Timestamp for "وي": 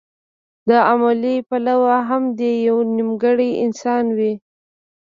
4.17-4.33